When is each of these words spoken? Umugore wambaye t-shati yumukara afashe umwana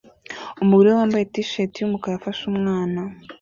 Umugore 0.63 0.89
wambaye 0.97 1.23
t-shati 1.33 1.77
yumukara 1.79 2.15
afashe 2.17 2.43
umwana 2.53 3.01